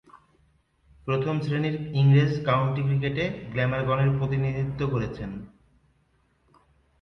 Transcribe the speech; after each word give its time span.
প্রথম-শ্রেণীর 1.07 1.75
ইংরেজ 1.93 2.33
কাউন্টি 2.45 2.81
ক্রিকেটে 2.81 3.23
গ্ল্যামারগনের 3.51 4.09
প্রতিনিধিত্ব 4.17 4.81
করেছেন। 4.89 5.29